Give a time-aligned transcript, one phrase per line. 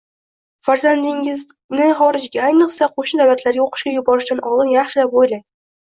[0.67, 5.51] Farzandingizni xorijga, ayniqsa qoʻshni davlatlarga oʻqishga yuborishdan oldin yaxshilab oʻylang.